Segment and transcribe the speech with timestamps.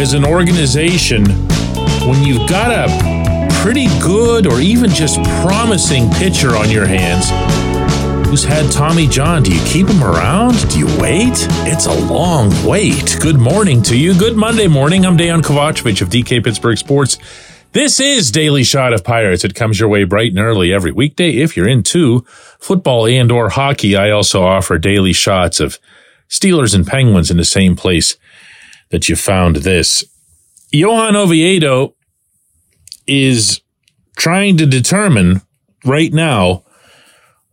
[0.00, 1.26] as an organization
[2.08, 7.28] when you've got a pretty good or even just promising pitcher on your hands
[8.26, 9.42] who's had Tommy John?
[9.42, 10.70] Do you keep him around?
[10.70, 11.34] Do you wait?
[11.66, 13.18] It's a long wait.
[13.20, 14.18] Good morning to you.
[14.18, 15.04] Good Monday morning.
[15.04, 17.18] I'm Dejan Kovacevic of DK Pittsburgh Sports.
[17.72, 19.44] This is Daily Shot of Pirates.
[19.44, 21.32] It comes your way bright and early every weekday.
[21.32, 22.20] If you're into
[22.58, 25.78] football and or hockey, I also offer daily shots of
[26.30, 28.16] Steelers and Penguins in the same place
[28.90, 30.04] that you found this.
[30.72, 31.94] Johan Oviedo
[33.06, 33.60] is
[34.16, 35.42] trying to determine
[35.84, 36.64] right now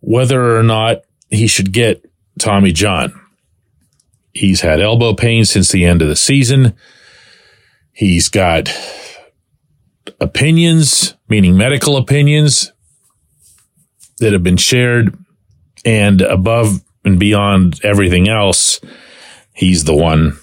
[0.02, 0.98] whether or not
[1.30, 2.06] he should get
[2.40, 3.20] Tommy John.
[4.34, 6.76] He's had elbow pain since the end of the season.
[7.92, 8.70] He's got
[10.20, 12.72] opinions, meaning medical opinions
[14.20, 15.18] that have been shared
[15.86, 18.82] and above and beyond everything else,
[19.54, 20.38] he's the one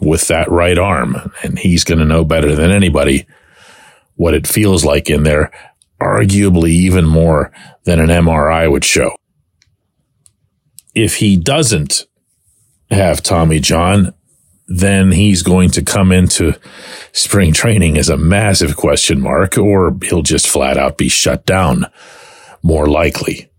[0.00, 3.26] with that right arm and he's going to know better than anybody
[4.14, 5.50] what it feels like in there,
[6.00, 7.52] arguably even more
[7.84, 9.14] than an MRI would show.
[10.94, 12.06] If he doesn't
[12.90, 14.14] have Tommy John,
[14.68, 16.54] then he's going to come into
[17.12, 21.86] spring training as a massive question mark, or he'll just flat out be shut down,
[22.62, 23.50] more likely,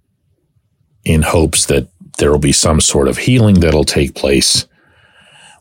[1.06, 4.67] in hopes that there will be some sort of healing that'll take place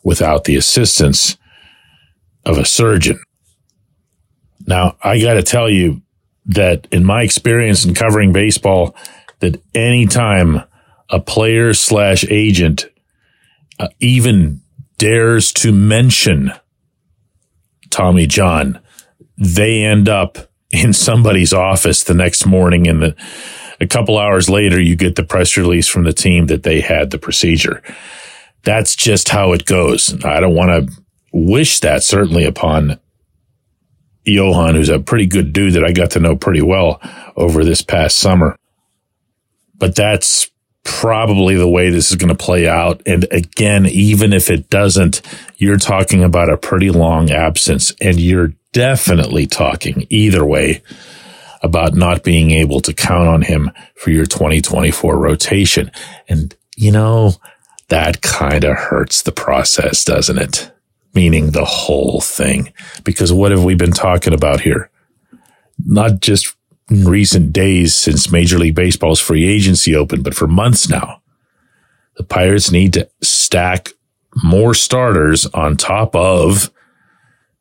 [0.03, 1.37] without the assistance
[2.45, 3.21] of a surgeon.
[4.67, 6.03] Now, I got to tell you
[6.47, 8.95] that in my experience in covering baseball,
[9.41, 10.63] that anytime
[11.11, 12.87] a player slash agent
[13.79, 14.61] uh, even
[14.99, 16.53] dares to mention
[17.91, 18.81] Tommy John,
[19.37, 20.39] they end up
[20.71, 23.17] in somebody's office the next morning and the,
[23.81, 27.11] a couple hours later, you get the press release from the team that they had
[27.11, 27.83] the procedure.
[28.67, 30.13] That's just how it goes.
[30.25, 32.99] I don't want to wish that certainly upon
[34.25, 37.01] Johan, who's a pretty good dude that I got to know pretty well
[37.37, 38.59] over this past summer.
[39.77, 40.51] But that's
[40.83, 43.03] probably the way this is going to play out.
[43.07, 45.23] And again, even if it doesn't,
[45.59, 50.83] you're talking about a pretty long absence and you're definitely talking either way
[51.63, 55.93] about not being able to count on him for your 2024 rotation.
[56.29, 57.35] And you know,
[57.89, 60.73] that kind of hurts the process, doesn't it?
[61.15, 62.73] Meaning the whole thing.
[63.05, 64.91] Because what have we been talking about here?
[65.85, 66.55] Not just
[66.91, 71.23] in recent days since Major League Baseball's free agency opened, but for months now.
[72.17, 73.91] The Pirates need to stack
[74.43, 76.71] more starters on top of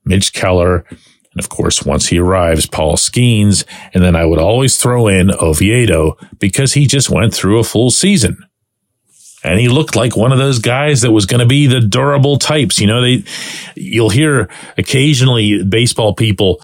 [0.06, 0.85] Mitch Keller.
[0.90, 3.66] And of course, once he arrives, Paul Skenes.
[3.94, 7.91] And then I would always throw in Oviedo because he just went through a full
[7.91, 8.46] season.
[9.46, 12.38] And he looked like one of those guys that was going to be the durable
[12.38, 12.80] types.
[12.80, 13.24] You know, they,
[13.76, 16.62] you'll hear occasionally baseball people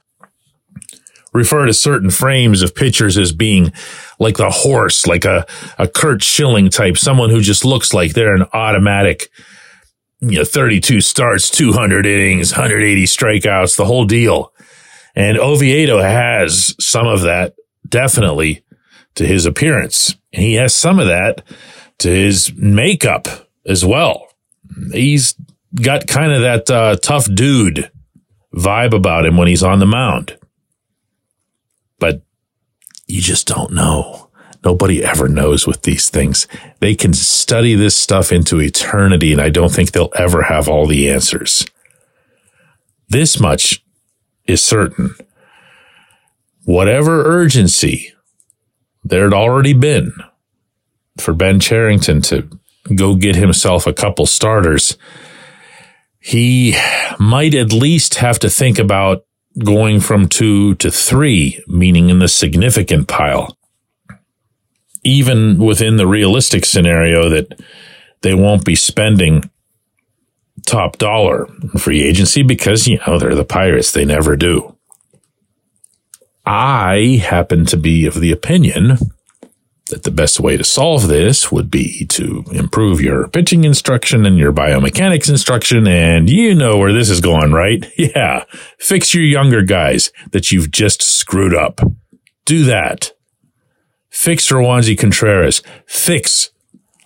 [1.33, 3.71] refer to certain frames of pitchers as being
[4.19, 5.45] like the horse, like a,
[5.77, 9.29] a Curt Schilling type, someone who just looks like they're an automatic,
[10.19, 14.53] you know, 32 starts, 200 innings, 180 strikeouts, the whole deal.
[15.15, 17.55] And Oviedo has some of that
[17.87, 18.63] definitely
[19.15, 20.15] to his appearance.
[20.31, 21.43] He has some of that
[22.01, 23.27] to his makeup
[23.65, 24.27] as well.
[24.91, 25.35] He's
[25.75, 27.91] got kind of that uh, tough dude
[28.53, 30.37] vibe about him when he's on the mound
[32.01, 32.23] but
[33.07, 34.27] you just don't know.
[34.65, 36.47] Nobody ever knows with these things.
[36.79, 40.85] They can study this stuff into eternity, and I don't think they'll ever have all
[40.87, 41.65] the answers.
[43.07, 43.83] This much
[44.45, 45.15] is certain.
[46.65, 48.13] Whatever urgency
[49.03, 50.13] there'd already been
[51.21, 52.49] for Ben Cherington to
[52.95, 54.97] go get himself a couple starters,
[56.19, 56.75] he
[57.19, 59.25] might at least have to think about
[59.63, 63.57] going from two to three, meaning in the significant pile.
[65.03, 67.59] Even within the realistic scenario that
[68.21, 69.49] they won't be spending
[70.65, 71.47] top dollar
[71.77, 73.91] free agency because, you know, they're the Pirates.
[73.91, 74.77] They never do.
[76.45, 78.97] I happen to be of the opinion
[79.91, 84.37] that the best way to solve this would be to improve your pitching instruction and
[84.37, 85.87] your biomechanics instruction.
[85.87, 87.85] And you know where this is going, right?
[88.01, 88.45] Yeah.
[88.79, 91.79] Fix your younger guys that you've just screwed up.
[92.45, 93.11] Do that.
[94.09, 95.61] Fix Roansy Contreras.
[95.85, 96.49] Fix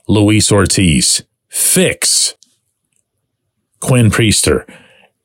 [0.07, 1.23] Luis Ortiz.
[1.49, 2.35] Fix
[3.81, 4.67] Quinn Priester.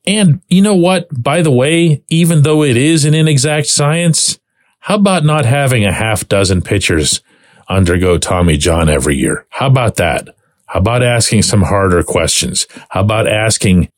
[0.05, 1.07] And you know what?
[1.11, 4.39] By the way, even though it is an inexact science,
[4.79, 7.21] how about not having a half dozen pitchers
[7.75, 9.45] undergo Tommy John every year.
[9.49, 10.29] How about that?
[10.67, 12.67] How about asking some harder questions?
[12.89, 13.89] How about asking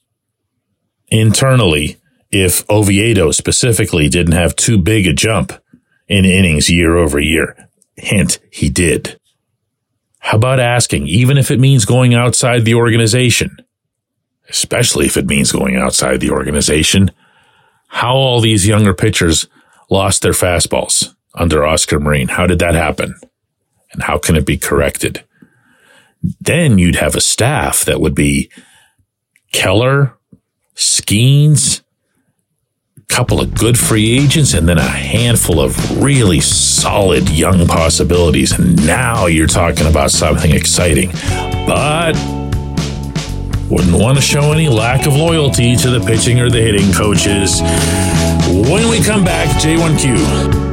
[1.07, 1.97] internally
[2.31, 5.53] if Oviedo specifically didn't have too big a jump
[6.07, 7.69] in innings year over year.
[7.95, 9.19] Hint, he did.
[10.19, 13.57] How about asking, even if it means going outside the organization,
[14.49, 17.11] especially if it means going outside the organization,
[17.87, 19.47] how all these younger pitchers
[19.89, 22.29] lost their fastballs under Oscar Marin.
[22.29, 23.15] How did that happen?
[23.93, 25.23] And how can it be corrected?
[26.41, 28.49] Then you'd have a staff that would be
[29.51, 30.17] Keller,
[30.75, 31.81] Skenes,
[33.13, 38.51] couple of good free agents and then a handful of really solid young possibilities.
[38.51, 41.11] And now you're talking about something exciting.
[41.67, 42.13] But
[43.69, 47.61] wouldn't want to show any lack of loyalty to the pitching or the hitting coaches.
[48.69, 50.72] When we come back, J1Q.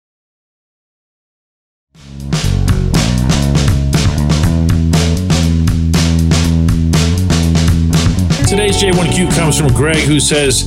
[8.71, 10.65] Today's J1Q comes from Greg, who says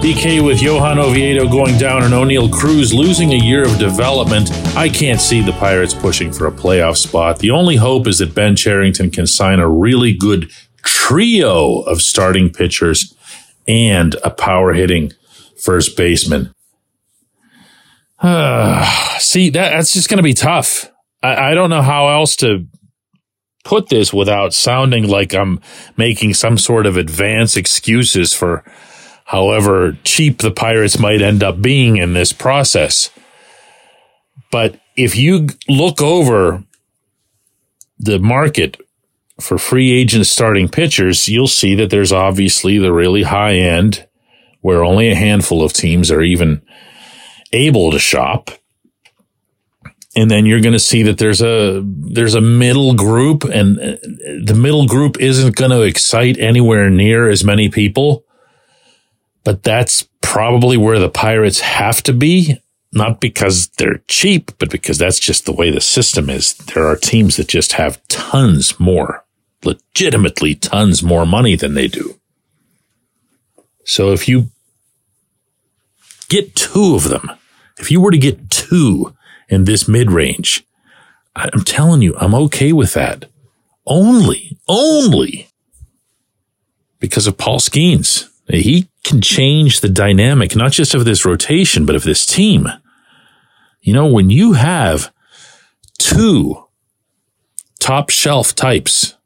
[0.00, 4.52] DK with Johan Oviedo going down and Oneil Cruz losing a year of development.
[4.76, 7.40] I can't see the Pirates pushing for a playoff spot.
[7.40, 10.52] The only hope is that Ben Cherington can sign a really good
[10.84, 13.12] trio of starting pitchers
[13.66, 15.12] and a power hitting
[15.58, 16.54] first baseman.
[18.20, 18.84] Uh,
[19.18, 20.92] see, that, that's just going to be tough.
[21.24, 22.68] I, I don't know how else to
[23.64, 25.60] put this without sounding like I'm
[25.96, 28.64] making some sort of advance excuses for
[29.24, 33.10] however cheap the Pirates might end up being in this process.
[34.50, 36.64] But if you look over
[37.98, 38.80] the market
[39.40, 44.06] for free agent starting pitchers, you'll see that there's obviously the really high end
[44.60, 46.62] where only a handful of teams are even
[47.52, 48.50] able to shop
[50.14, 53.96] and then you're going to see that there's a there's a middle group and uh,
[54.44, 58.24] the middle group isn't going to excite anywhere near as many people.
[59.44, 62.58] But that's probably where the pirates have to be
[62.94, 66.54] not because they're cheap but because that's just the way the system is.
[66.54, 69.24] There are teams that just have tons more
[69.64, 72.18] legitimately tons more money than they do.
[73.84, 74.50] So if you
[76.28, 77.30] get two of them
[77.78, 79.14] if you were to get two
[79.52, 80.64] in this mid range.
[81.36, 83.26] I'm telling you, I'm okay with that.
[83.86, 85.48] Only, only
[86.98, 88.28] because of Paul Skenes.
[88.48, 92.68] He can change the dynamic, not just of this rotation, but of this team.
[93.82, 95.12] You know, when you have
[95.98, 96.64] two
[97.78, 99.16] top shelf types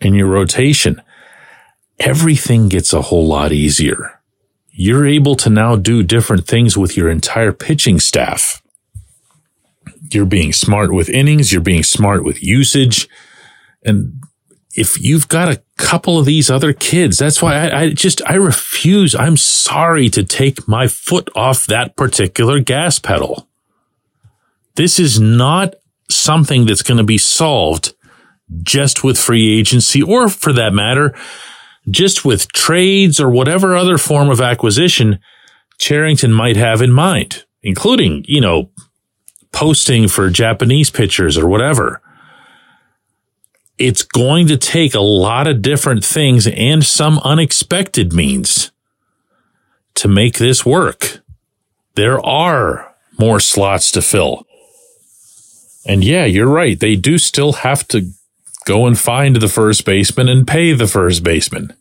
[0.00, 1.02] in your rotation,
[1.98, 4.20] everything gets a whole lot easier.
[4.70, 8.62] You're able to now do different things with your entire pitching staff
[10.12, 13.08] you're being smart with innings, you're being smart with usage.
[13.84, 14.22] And
[14.74, 18.34] if you've got a couple of these other kids, that's why I, I, just, I
[18.34, 19.14] refuse.
[19.14, 23.48] I'm sorry to take my foot off that particular gas pedal.
[24.74, 25.74] This is not
[26.10, 27.94] something that's going to be solved
[28.62, 31.14] just with free agency or for that matter,
[31.88, 35.18] just with trades or whatever other form of acquisition
[35.78, 38.70] Cherington might have in mind, including, you know,
[39.54, 42.02] posting for Japanese pitchers or whatever.
[43.78, 48.72] It's going to take a lot of different things and some unexpected means
[49.94, 51.20] to make this work.
[51.94, 54.44] There are more slots to fill.
[55.86, 56.78] And yeah, you're right.
[56.78, 58.10] They do still have to
[58.64, 61.72] go and find the first baseman and pay the first baseman.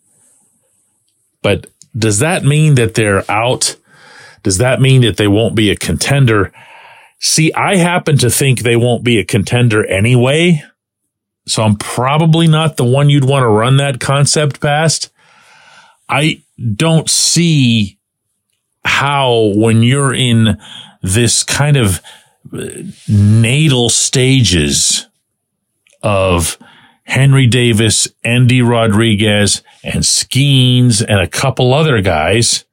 [1.42, 3.78] But does that mean that they're out?
[4.44, 6.52] Does that mean that they won't be a contender?
[7.26, 10.62] See, I happen to think they won't be a contender anyway.
[11.48, 15.10] So I'm probably not the one you'd want to run that concept past.
[16.10, 16.44] I
[16.76, 17.98] don't see
[18.84, 20.58] how when you're in
[21.02, 22.02] this kind of
[22.52, 22.68] uh,
[23.08, 25.08] natal stages
[26.02, 26.58] of
[27.04, 32.66] Henry Davis, Endy Rodriguez, and Skenes, and a couple other guys,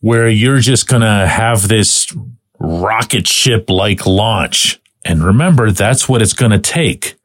[0.00, 2.14] where you're just going to have this
[2.60, 4.80] rocket ship like launch.
[5.04, 7.16] And remember, that's what it's going to take.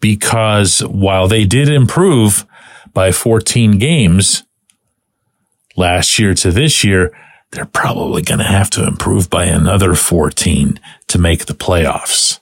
[0.00, 2.46] Because while they did improve
[2.94, 4.44] by 14 games
[5.76, 7.16] last year to this year,
[7.50, 12.40] they're probably going to have to improve by another 14 to make the playoffs.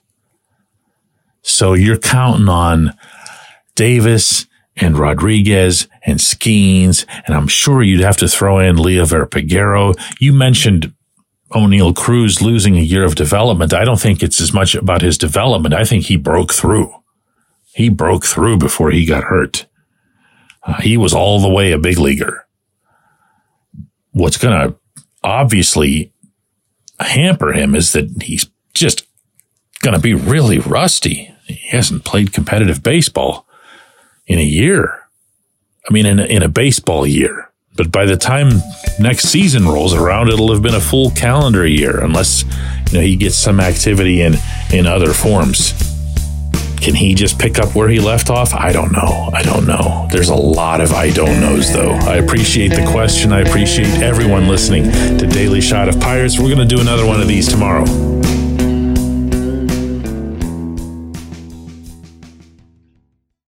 [1.42, 2.94] So you're counting on
[3.74, 4.46] Davis
[4.76, 9.94] and Rodriguez and Skenes, and I'm sure you'd have to throw in Liover Peguero.
[10.20, 10.94] You mentioned
[11.52, 13.74] Oneil Cruz losing a year of development.
[13.74, 15.74] I don't think it's as much about his development.
[15.74, 16.94] I think he broke through.
[17.74, 19.66] He broke through before he got hurt.
[20.62, 22.46] Uh, he was all the way a big leaguer.
[24.12, 24.76] What's going to
[25.22, 26.12] obviously
[26.98, 29.06] hamper him is that he's just
[29.82, 31.34] going to be really rusty.
[31.46, 33.46] He hasn't played competitive baseball
[34.26, 35.08] in a year.
[35.88, 37.49] I mean, in a, in a baseball year.
[37.76, 38.50] But by the time
[38.98, 42.44] next season rolls around, it'll have been a full calendar year, unless
[42.90, 44.34] you know he gets some activity in
[44.72, 45.72] in other forms.
[46.80, 48.54] Can he just pick up where he left off?
[48.54, 49.30] I don't know.
[49.34, 50.08] I don't know.
[50.10, 51.90] There's a lot of I don't knows, though.
[51.90, 53.32] I appreciate the question.
[53.32, 54.84] I appreciate everyone listening
[55.18, 56.38] to Daily Shot of Pirates.
[56.38, 57.84] We're going to do another one of these tomorrow.